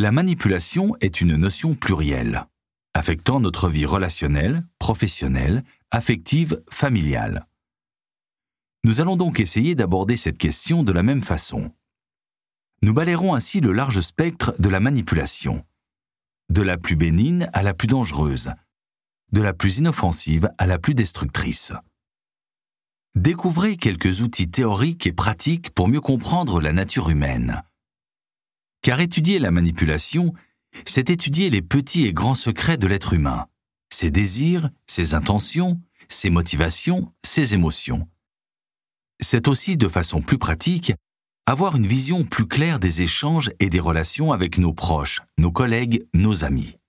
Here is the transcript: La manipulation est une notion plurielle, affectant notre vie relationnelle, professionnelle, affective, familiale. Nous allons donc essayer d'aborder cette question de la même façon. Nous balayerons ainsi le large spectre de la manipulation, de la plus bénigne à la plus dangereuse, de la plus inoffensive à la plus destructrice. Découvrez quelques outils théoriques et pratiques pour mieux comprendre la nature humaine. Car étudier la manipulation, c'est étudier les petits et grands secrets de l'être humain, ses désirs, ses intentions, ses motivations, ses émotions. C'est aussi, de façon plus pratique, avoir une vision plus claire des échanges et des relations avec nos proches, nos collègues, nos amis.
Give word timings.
La 0.00 0.12
manipulation 0.12 0.96
est 1.02 1.20
une 1.20 1.36
notion 1.36 1.74
plurielle, 1.74 2.46
affectant 2.94 3.38
notre 3.38 3.68
vie 3.68 3.84
relationnelle, 3.84 4.66
professionnelle, 4.78 5.62
affective, 5.90 6.62
familiale. 6.70 7.46
Nous 8.82 9.02
allons 9.02 9.16
donc 9.16 9.40
essayer 9.40 9.74
d'aborder 9.74 10.16
cette 10.16 10.38
question 10.38 10.84
de 10.84 10.92
la 10.92 11.02
même 11.02 11.22
façon. 11.22 11.70
Nous 12.80 12.94
balayerons 12.94 13.34
ainsi 13.34 13.60
le 13.60 13.72
large 13.72 14.00
spectre 14.00 14.54
de 14.58 14.70
la 14.70 14.80
manipulation, 14.80 15.66
de 16.48 16.62
la 16.62 16.78
plus 16.78 16.96
bénigne 16.96 17.50
à 17.52 17.62
la 17.62 17.74
plus 17.74 17.86
dangereuse, 17.86 18.54
de 19.32 19.42
la 19.42 19.52
plus 19.52 19.80
inoffensive 19.80 20.48
à 20.56 20.66
la 20.66 20.78
plus 20.78 20.94
destructrice. 20.94 21.74
Découvrez 23.16 23.76
quelques 23.76 24.22
outils 24.22 24.50
théoriques 24.50 25.06
et 25.06 25.12
pratiques 25.12 25.74
pour 25.74 25.88
mieux 25.88 26.00
comprendre 26.00 26.62
la 26.62 26.72
nature 26.72 27.10
humaine. 27.10 27.62
Car 28.82 29.00
étudier 29.00 29.38
la 29.38 29.50
manipulation, 29.50 30.32
c'est 30.86 31.10
étudier 31.10 31.50
les 31.50 31.62
petits 31.62 32.06
et 32.06 32.12
grands 32.12 32.34
secrets 32.34 32.78
de 32.78 32.86
l'être 32.86 33.12
humain, 33.12 33.46
ses 33.92 34.10
désirs, 34.10 34.70
ses 34.86 35.14
intentions, 35.14 35.80
ses 36.08 36.30
motivations, 36.30 37.12
ses 37.22 37.54
émotions. 37.54 38.08
C'est 39.20 39.48
aussi, 39.48 39.76
de 39.76 39.88
façon 39.88 40.22
plus 40.22 40.38
pratique, 40.38 40.94
avoir 41.46 41.76
une 41.76 41.86
vision 41.86 42.24
plus 42.24 42.46
claire 42.46 42.78
des 42.78 43.02
échanges 43.02 43.50
et 43.58 43.68
des 43.68 43.80
relations 43.80 44.32
avec 44.32 44.58
nos 44.58 44.72
proches, 44.72 45.20
nos 45.36 45.52
collègues, 45.52 46.06
nos 46.14 46.44
amis. 46.44 46.79